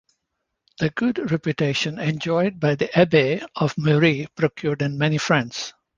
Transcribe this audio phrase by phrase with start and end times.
[0.79, 5.75] The good reputation enjoyed by the Abbey of Muri procured it many friends.